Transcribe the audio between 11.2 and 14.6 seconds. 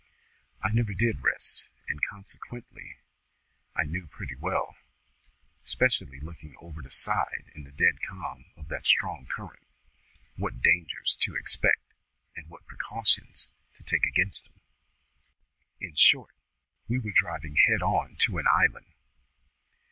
expect, and what precautions to take against 'em.